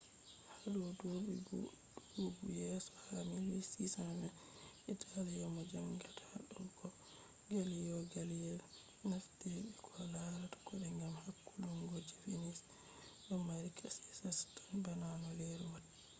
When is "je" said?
12.07-12.15